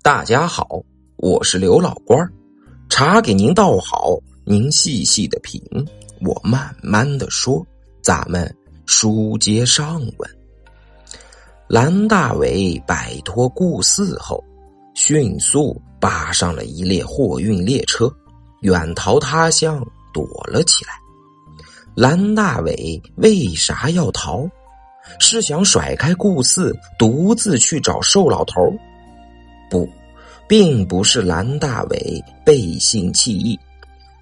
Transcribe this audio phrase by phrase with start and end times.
[0.00, 0.80] 大家好，
[1.16, 2.16] 我是刘老官，
[2.88, 5.60] 茶给您倒好，您细细的品，
[6.20, 7.66] 我慢慢的说。
[8.00, 8.56] 咱们
[8.86, 10.30] 书接上文，
[11.66, 14.42] 蓝大伟摆脱顾四后，
[14.94, 18.10] 迅速扒上了一列货运列车，
[18.60, 19.84] 远逃他乡，
[20.14, 20.92] 躲了起来。
[21.96, 24.48] 蓝大伟为啥要逃？
[25.18, 28.72] 是想甩开顾四，独自去找瘦老头？
[29.70, 29.88] 不，
[30.46, 33.58] 并不是蓝大伟背信弃义，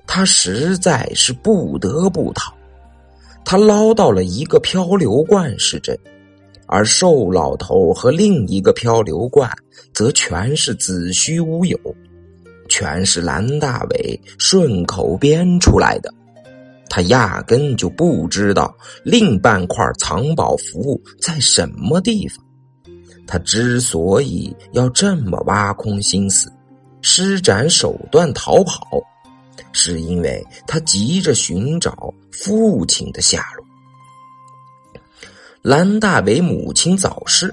[0.07, 2.53] 他实在是不得不逃。
[3.45, 5.97] 他捞到了一个漂流罐是真，
[6.67, 9.51] 而瘦老头和另一个漂流罐
[9.93, 11.79] 则全是子虚乌有，
[12.69, 16.13] 全是蓝大伟顺口编出来的。
[16.89, 22.46] 他压根就不知道另半块藏宝符在什么地方。
[23.27, 26.53] 他之所以要这么挖空心思，
[27.03, 29.03] 施展手段逃跑，
[29.73, 33.67] 是因为他急着寻找父亲的下落。
[35.63, 37.53] 兰大为母亲早逝，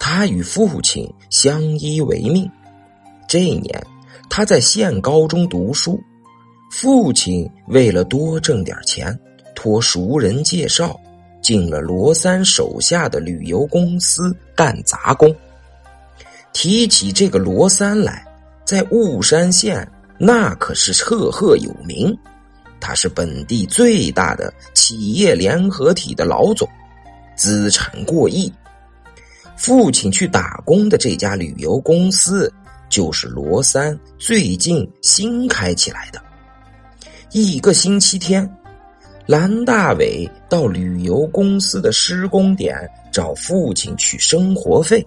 [0.00, 2.50] 他与父亲相依为命。
[3.28, 3.86] 这一年，
[4.28, 6.00] 他在县高中读书，
[6.70, 9.16] 父亲为了多挣点钱，
[9.54, 10.98] 托熟人介绍。
[11.46, 15.32] 进了罗三手下的旅游公司干杂工。
[16.52, 18.26] 提起这个罗三来，
[18.64, 22.12] 在雾山县那可是赫赫有名。
[22.80, 26.68] 他是本地最大的企业联合体的老总，
[27.36, 28.52] 资产过亿。
[29.56, 32.52] 父亲去打工的这家旅游公司，
[32.88, 36.20] 就是罗三最近新开起来的。
[37.30, 38.52] 一个星期天。
[39.26, 45.04] 蓝大伟到旅游公司的施工点找父亲取生活费，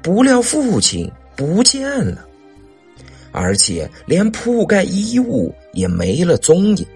[0.00, 2.24] 不料父亲不见了，
[3.32, 6.86] 而且连铺盖衣物也没了踪影。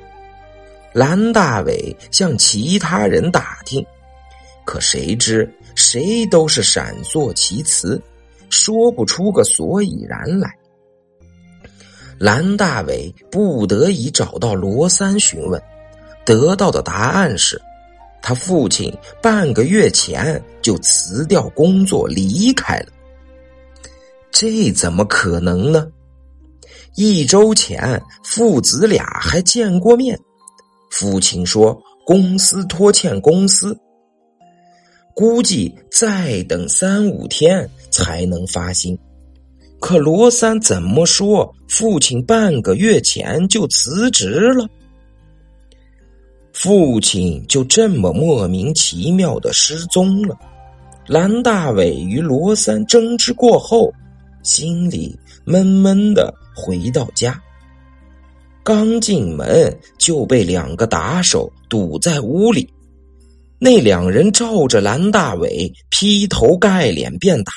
[0.93, 3.85] 蓝大伟向其他人打听，
[4.65, 8.01] 可谁知谁都是闪烁其词，
[8.51, 10.49] 说不出个所以然来。
[12.19, 15.61] 蓝大伟不得已找到罗三询问。
[16.25, 17.61] 得到的答案是，
[18.23, 22.87] 他父亲半个月前就辞掉工作离开了。
[24.31, 25.89] 这怎么可能呢？
[26.95, 30.19] 一周前父子俩还见过面，
[30.91, 33.77] 父亲说公司拖欠公司，
[35.15, 38.99] 估计再等三五天才能发薪。
[39.81, 44.69] 可罗三怎么说父亲半个月前就辞职了？
[46.53, 50.37] 父亲就这么莫名其妙的失踪了。
[51.07, 53.93] 蓝大伟与罗三争执过后，
[54.43, 57.41] 心里闷闷的回到家。
[58.63, 62.73] 刚进门就被两个打手堵在屋里，
[63.59, 67.53] 那两人照着蓝大伟劈头盖脸便打。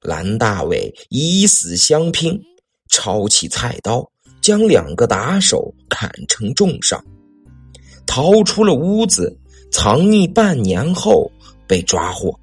[0.00, 2.40] 蓝大伟以死相拼，
[2.88, 4.08] 抄起菜刀
[4.40, 7.02] 将两个打手砍成重伤。
[8.06, 9.36] 逃出了屋子，
[9.70, 11.30] 藏匿半年后
[11.66, 12.38] 被抓获。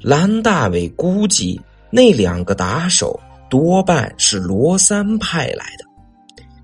[0.00, 1.60] 蓝大伟估计
[1.90, 5.84] 那两个打手多半是罗三派来的，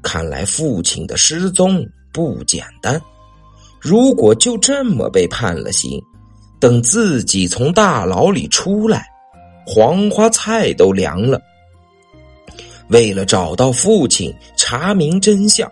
[0.02, 3.00] 看来父亲的失踪不简单。
[3.80, 6.00] 如果就这么被判了刑，
[6.58, 9.06] 等自己从大牢里出来，
[9.66, 11.40] 黄花菜都凉了。
[12.88, 15.70] 为了找到父亲，查明真相。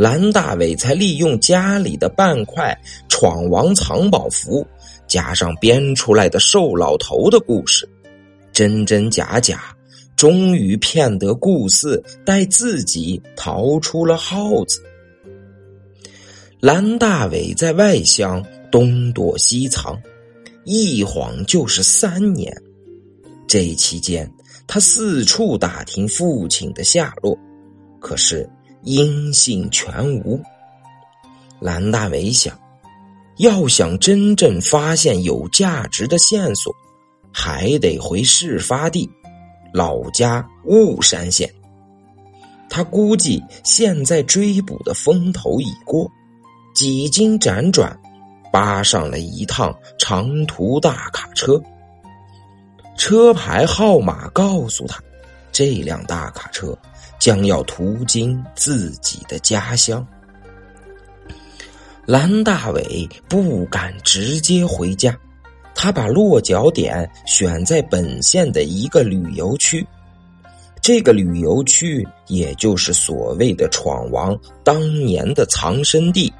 [0.00, 2.74] 蓝大伟才利用家里的半块
[3.06, 4.66] 闯王藏宝符，
[5.06, 7.86] 加上编出来的瘦老头的故事，
[8.50, 9.76] 真真假假，
[10.16, 14.82] 终于骗得顾四带自己逃出了耗子。
[16.60, 20.00] 蓝大伟在外乡东躲西藏，
[20.64, 22.50] 一晃就是三年。
[23.46, 24.32] 这期间，
[24.66, 27.38] 他四处打听父亲的下落，
[28.00, 28.48] 可是。
[28.82, 30.40] 音信全无。
[31.60, 32.58] 蓝大伟想，
[33.36, 36.74] 要想真正发现有价值的线索，
[37.32, 39.08] 还得回事发地
[39.72, 41.52] 老家雾山县。
[42.70, 46.10] 他估计现在追捕的风头已过，
[46.74, 47.98] 几经辗转，
[48.52, 51.60] 扒上了一趟长途大卡车。
[52.96, 55.02] 车牌号码告诉他，
[55.50, 56.76] 这辆大卡车。
[57.20, 60.04] 将要途经自己的家乡，
[62.06, 65.16] 蓝大伟不敢直接回家，
[65.74, 69.86] 他把落脚点选在本县的一个旅游区，
[70.80, 76.32] 这个旅游区也就是所谓的闯王当年的藏身地，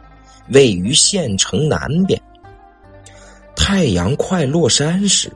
[0.49, 2.21] 位于县城南边。
[3.55, 5.31] 太阳快落山时，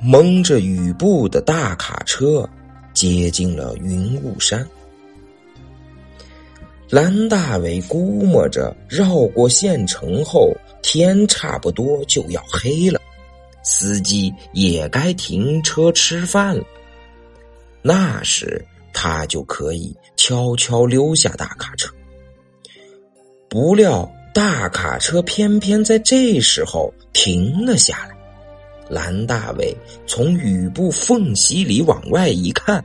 [0.00, 2.48] 蒙着雨布的大卡车
[3.02, 4.64] 接近了云雾山。
[6.88, 10.52] 蓝大伟估摸着绕过县城后，
[10.84, 13.00] 天差不多就要黑了，
[13.64, 16.62] 司机也该停车吃饭了。
[17.82, 21.92] 那时他就可以悄悄溜下大卡车。
[23.48, 28.16] 不料大卡车偏偏在这时候停了下来。
[28.88, 29.76] 蓝大伟
[30.06, 32.84] 从雨布缝隙里往外一看。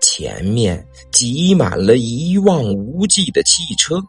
[0.00, 4.00] 前面挤满了一望无际的汽车，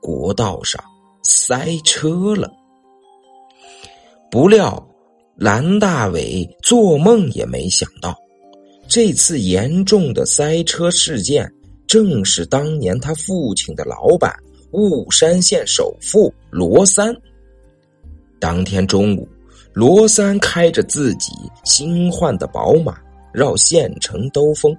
[0.00, 0.82] 国道上
[1.22, 2.50] 塞车了。
[4.30, 4.84] 不料，
[5.36, 8.16] 蓝大伟做梦也没想到，
[8.88, 11.52] 这次严重的塞车事件，
[11.86, 14.34] 正是当年他父亲的老板
[14.72, 17.14] 雾山县首富罗三。
[18.38, 19.28] 当天中午，
[19.72, 21.32] 罗三开着自己
[21.64, 22.98] 新换的宝马，
[23.32, 24.76] 绕县城兜风。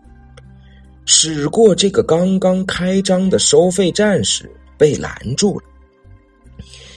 [1.05, 5.65] 驶过这个刚刚开张的收费站时，被拦住了。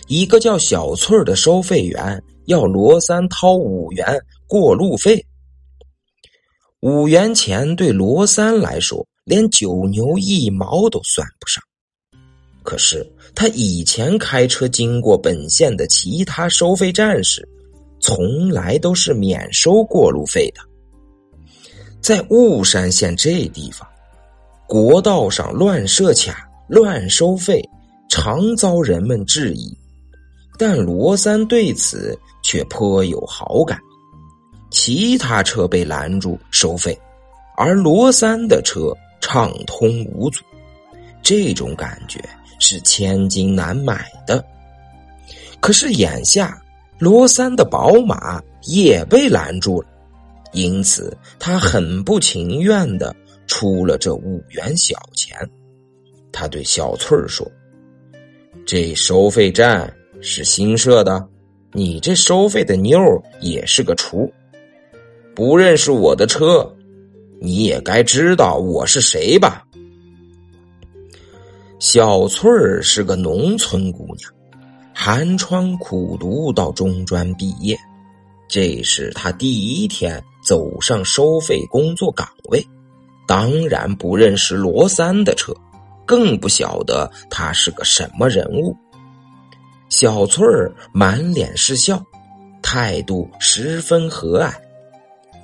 [0.06, 4.06] 一个叫小翠的收费员要罗三掏五元
[4.46, 5.24] 过路费。
[6.80, 11.64] 五元钱对罗三来说连九牛一毛都算不上，
[12.62, 17.48] 可是他以前开车经过本县的其他收费站时，
[18.00, 20.60] 从来都是免收过路费的。
[22.02, 23.88] 在雾山县这地方。
[24.74, 27.62] 国道上乱设卡、乱收费，
[28.08, 29.72] 常遭人们质疑，
[30.58, 33.78] 但罗三对此却颇有好感。
[34.72, 37.00] 其他车被拦住收费，
[37.56, 40.42] 而罗三的车畅通无阻，
[41.22, 42.20] 这种感觉
[42.58, 44.44] 是千金难买的。
[45.60, 46.60] 可是眼下，
[46.98, 49.88] 罗三的宝马也被拦住了，
[50.52, 53.14] 因此他很不情愿的。
[53.46, 55.36] 出了这五元小钱，
[56.32, 57.46] 他对小翠儿说
[58.66, 61.26] ：“这收费站是新设的，
[61.72, 63.00] 你这收费的妞
[63.40, 64.32] 也是个厨，
[65.34, 66.74] 不认识我的车，
[67.40, 69.62] 你也该知道我是谁吧？”
[71.78, 74.32] 小翠儿是个农村姑娘，
[74.94, 77.78] 寒窗苦读到中专毕业，
[78.48, 82.66] 这是她第一天走上收费工作岗位。
[83.26, 85.54] 当然不认识罗三的车，
[86.04, 88.76] 更不晓得他是个什么人物。
[89.88, 92.02] 小翠儿满脸是笑，
[92.62, 94.52] 态度十分和蔼。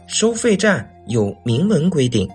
[0.06, 2.29] 收费站有明文规定。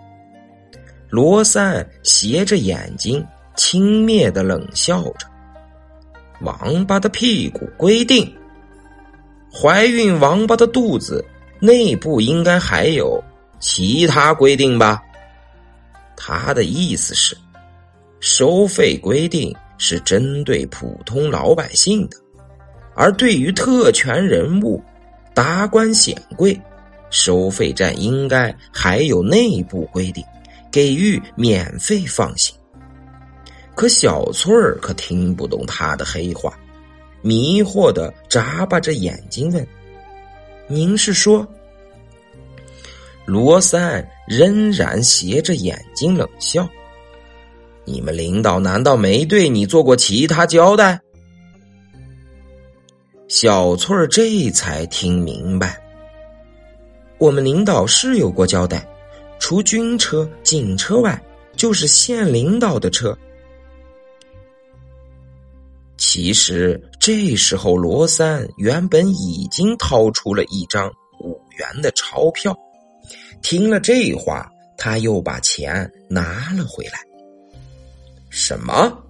[1.10, 3.26] 罗三斜着眼睛，
[3.56, 5.28] 轻蔑的冷笑着
[6.42, 8.34] ：“王八的屁股规定，
[9.54, 11.24] 怀孕王八的肚子
[11.60, 13.24] 内部应该还有
[13.60, 15.02] 其他规定吧？”
[16.16, 17.38] 他的意思是，
[18.20, 22.18] 收费规定是针对普通老百姓的，
[22.96, 24.82] 而对于特权人物、
[25.34, 26.60] 达官显贵，
[27.10, 30.24] 收费站应该还有内部规定，
[30.72, 32.56] 给予免费放行。
[33.76, 36.58] 可小翠儿可听不懂他的黑话，
[37.22, 39.68] 迷惑的眨巴着眼睛问
[40.68, 41.46] ：“您是说？”
[43.26, 46.68] 罗三仍然斜着眼睛冷笑
[47.86, 51.00] ：“你们领导难道没对你做过其他交代？”
[53.28, 55.82] 小翠儿这才听明白，
[57.18, 58.88] 我们领导是有过交代，
[59.40, 61.20] 除军车、警车外，
[61.56, 63.18] 就是县领导的车。
[65.98, 72.56] 其实这时候，罗三原本已经掏出了一张五元的钞票。
[73.42, 77.00] 听了这话，他又把钱拿了回来。
[78.30, 79.02] 什么？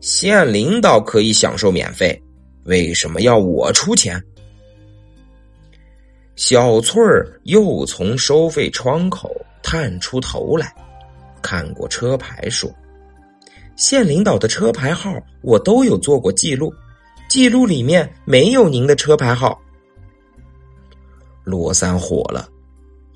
[0.00, 2.22] 县领导可以享受免费，
[2.64, 4.22] 为什么要我出钱？
[6.36, 10.72] 小翠儿又从收费窗口探出头来，
[11.42, 12.72] 看过车牌，说
[13.74, 15.12] ：“县领导的车牌号
[15.42, 16.72] 我都有做过记录，
[17.28, 19.60] 记录里面没有您的车牌号。”
[21.42, 22.48] 罗三火了。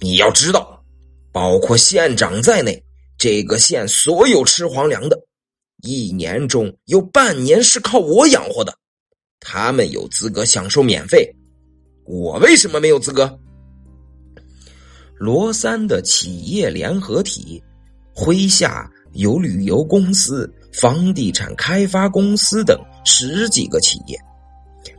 [0.03, 0.83] 你要知道，
[1.31, 2.83] 包括县长在内，
[3.17, 5.17] 这个县所有吃皇粮的，
[5.81, 8.77] 一年中有半年是靠我养活的，
[9.39, 11.33] 他们有资格享受免费，
[12.05, 13.39] 我为什么没有资格？
[15.19, 17.63] 罗三的企业联合体，
[18.13, 24.19] 麾下有旅游公司、房地产开发公司等十几个企业，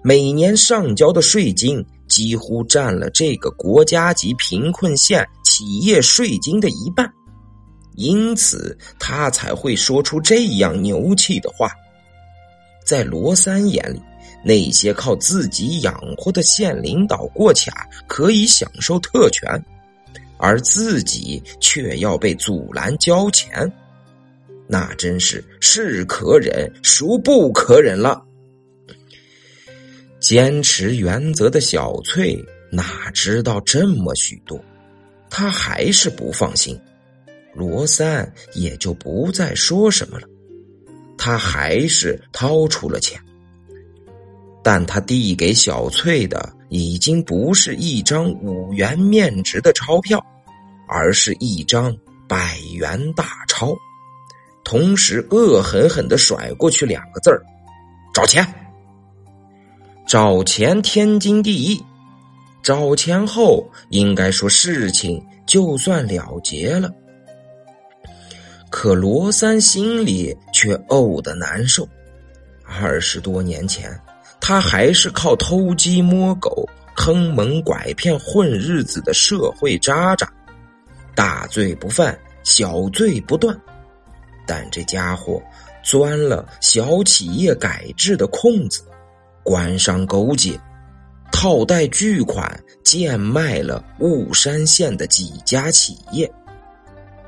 [0.01, 7.12] 每年上交的税金几乎占了这个国家级贫困县企业税金的一半，
[7.95, 11.72] 因此他才会说出这样牛气的话。
[12.86, 14.01] 在罗三眼里，
[14.43, 19.50] 那些靠自己养活的县领导过卡可以享受特权。
[20.39, 23.72] 而自己却要被阻拦交钱，
[24.67, 28.22] 那真是是可忍孰不可忍了。
[30.24, 34.58] 坚持原则的小翠哪知道这么许多，
[35.30, 36.80] 她还是不放心。
[37.53, 40.27] 罗三也就不再说什么了，
[41.18, 43.20] 他还是掏出了钱，
[44.63, 50.25] 但他递给小翠的已经不是一张五元面值的钞票。
[50.86, 51.96] 而是一张
[52.27, 53.75] 百元大钞，
[54.63, 57.42] 同时恶狠狠的甩过去两个字儿
[58.13, 58.46] ：“找钱。”
[60.05, 61.83] 找钱天经地义，
[62.62, 66.91] 找钱后应该说事情就算了结了。
[68.69, 71.88] 可罗三心里却怄得难受。
[72.65, 74.00] 二十多年前，
[74.39, 80.31] 他还是靠偷鸡摸狗、坑蒙拐骗混日子的社会渣渣。
[81.15, 83.55] 大罪不犯，小罪不断，
[84.45, 85.41] 但这家伙
[85.83, 88.81] 钻了小企业改制的空子，
[89.43, 90.59] 官商勾结，
[91.31, 96.31] 套贷巨款贱卖了雾山县的几家企业，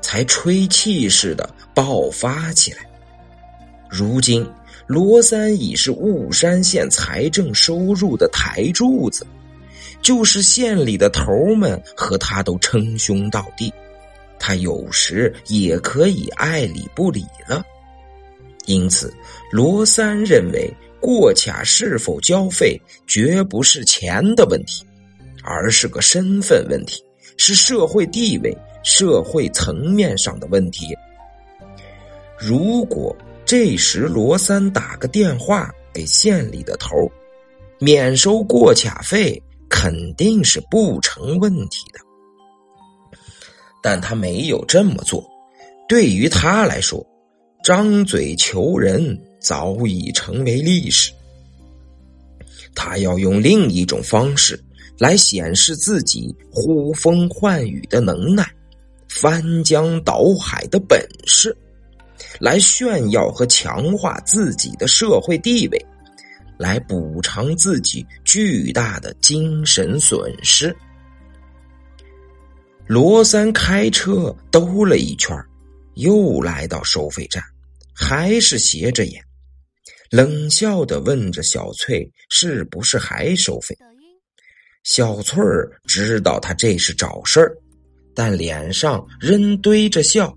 [0.00, 2.78] 才吹气似的爆发起来。
[3.88, 4.46] 如今
[4.86, 9.26] 罗三已是雾山县财政收入的台柱子。
[10.02, 13.72] 就是县里的头们和他都称兄道弟，
[14.38, 17.64] 他有时也可以爱理不理了。
[18.66, 19.12] 因此，
[19.50, 20.72] 罗三认为
[21.06, 24.84] 过卡是否交费，绝不是钱的问题，
[25.44, 27.00] 而是个身份问题，
[27.36, 30.92] 是社会地位、社会层面上的问题。
[32.36, 37.08] 如果这时罗三打个电话给县里的头，
[37.78, 39.40] 免收过卡费。
[39.68, 41.98] 肯定是不成问题的，
[43.82, 45.28] 但他没有这么做。
[45.88, 47.04] 对于他来说，
[47.64, 51.12] 张嘴求人早已成为历史。
[52.74, 54.60] 他要用另一种方式
[54.98, 58.44] 来显示自己呼风唤雨的能耐、
[59.08, 61.56] 翻江倒海的本事，
[62.40, 65.86] 来炫耀和强化自己的社会地位。
[66.58, 70.74] 来补偿自己巨大的精神损失。
[72.86, 75.36] 罗三开车兜了一圈，
[75.96, 77.42] 又来到收费站，
[77.92, 79.22] 还是斜着眼，
[80.10, 83.76] 冷笑的问着小翠：“是不是还收费？”
[84.84, 87.56] 小翠儿知道他这是找事儿，
[88.14, 90.32] 但脸上仍堆着笑：“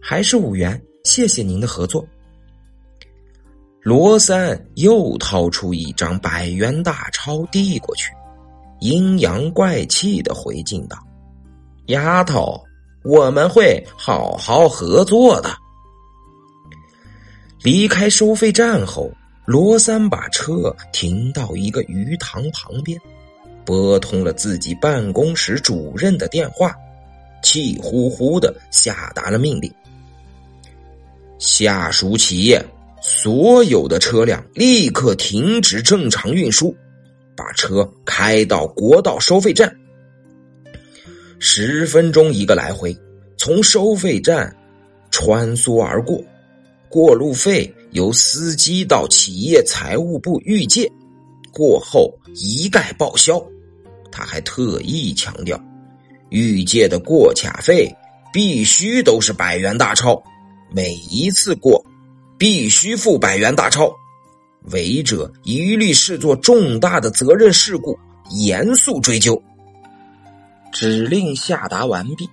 [0.00, 2.06] 还是五元，谢谢您的合作。”
[3.82, 8.12] 罗三又掏出一张百元大钞递过去，
[8.80, 10.96] 阴阳怪气的回敬道
[11.86, 12.60] ：“丫头，
[13.04, 15.50] 我们会好好合作的。”
[17.66, 19.10] 离开收费站后，
[19.44, 22.96] 罗三把车停到一个鱼塘旁边，
[23.64, 26.72] 拨通了自己办公室主任的电话，
[27.42, 29.68] 气呼呼的下达了命令
[31.40, 32.64] ：“下属企业。”
[33.02, 36.72] 所有的车辆立刻停止正常运输，
[37.36, 39.76] 把车开到国道收费站。
[41.40, 42.96] 十分钟一个来回，
[43.36, 44.56] 从收费站
[45.10, 46.22] 穿梭而过，
[46.88, 50.90] 过路费由司机到企业财务部预借，
[51.52, 53.42] 过后一概报销。
[54.10, 55.60] 他还特意强调，
[56.30, 57.92] 预借的过卡费
[58.32, 60.22] 必须都是百元大钞，
[60.70, 61.84] 每一次过。
[62.38, 63.90] 必须付百元大钞，
[64.64, 67.98] 违者一律视作重大的责任事故，
[68.30, 69.42] 严肃追究。
[70.70, 72.28] 指令下达完毕，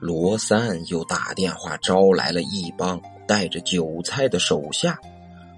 [0.00, 4.98] 罗三又打电话招来了一帮带着酒菜的手下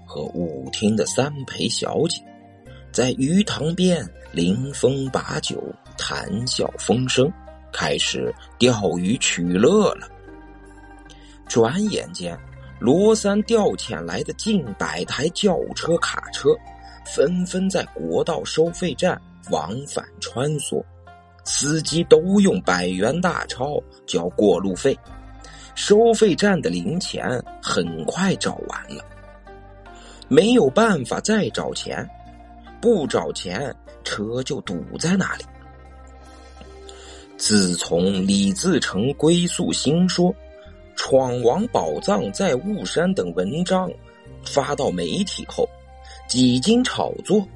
[0.05, 2.21] 和舞厅的三陪小姐，
[2.91, 5.61] 在鱼塘边临风把酒，
[5.97, 7.31] 谈笑风生，
[7.71, 10.07] 开始钓鱼取乐了。
[11.47, 12.37] 转眼间。
[12.79, 16.49] 罗三调遣来的近百台轿车、卡车，
[17.07, 19.19] 纷纷在国道收费站
[19.49, 20.79] 往返穿梭，
[21.43, 24.95] 司机都用百元大钞交过路费，
[25.77, 27.23] 收费站的零钱
[27.61, 29.05] 很快找完了，
[30.27, 32.03] 没有办法再找钱，
[32.81, 35.43] 不找钱车就堵在那里。
[37.37, 40.33] 自从李自成归宿新说、
[40.95, 43.87] 闯王宝藏在雾山等文章
[44.43, 45.69] 发到媒体后，
[46.27, 47.47] 几经炒作，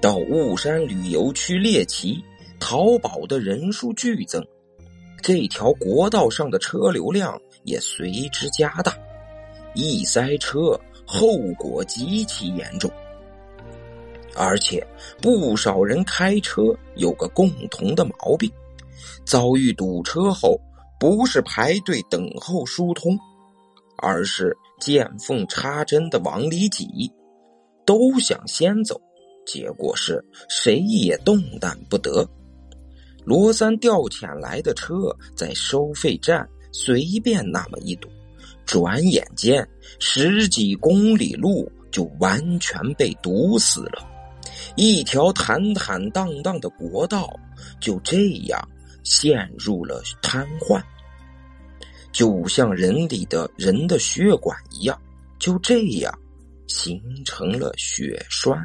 [0.00, 2.24] 到雾山旅游区猎奇、
[2.60, 4.40] 淘宝的人数剧增，
[5.22, 8.96] 这条国道上的车流量也随之加大，
[9.74, 12.90] 一塞车，后果极其严重。
[14.36, 14.86] 而且
[15.20, 16.62] 不少人开车
[16.94, 18.50] 有个共同的毛病。
[19.24, 20.58] 遭遇堵车后，
[20.98, 23.18] 不是排队等候疏通，
[23.98, 27.10] 而是见缝插针的往里挤，
[27.84, 29.00] 都想先走，
[29.46, 32.26] 结果是谁也动弹不得。
[33.24, 38.08] 罗三调遣来的车在收费站随便那么一堵，
[38.64, 39.66] 转眼间
[39.98, 44.06] 十几公里路就完全被堵死了，
[44.76, 47.28] 一条坦坦荡荡的国道
[47.80, 48.68] 就这样。
[49.02, 50.80] 陷入了瘫痪，
[52.12, 55.00] 就像人里的人的血管一样，
[55.38, 56.16] 就这样
[56.66, 58.62] 形成了血栓。